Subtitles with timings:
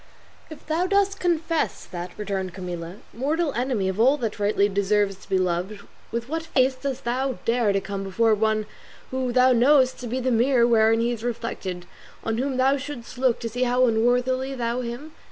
[0.49, 5.29] "If thou dost confess that," returned Camilla, "mortal enemy of all that rightly deserves to
[5.29, 5.81] be loved,
[6.11, 8.65] with what face dost thou dare to come before one
[9.11, 11.85] whom thou knowest to be the mirror wherein he is reflected
[12.23, 15.11] on whom thou shouldst look to see how unworthily thou him?